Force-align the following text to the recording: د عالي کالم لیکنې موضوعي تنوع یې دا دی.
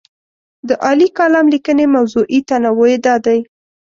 د 0.67 0.69
عالي 0.83 1.09
کالم 1.17 1.45
لیکنې 1.53 1.85
موضوعي 1.95 2.39
تنوع 2.49 2.87
یې 2.91 2.97
دا 3.05 3.15
دی. 3.25 3.39